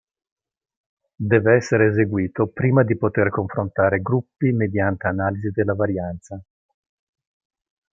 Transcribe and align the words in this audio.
Deve 1.13 1.57
essere 1.57 1.85
eseguito 1.91 2.47
prima 2.47 2.81
di 2.81 2.97
poter 2.97 3.29
confrontare 3.29 3.99
gruppi 4.01 4.49
mediante 4.51 5.05
analisi 5.05 5.51
della 5.51 5.75
varianza. 5.75 6.41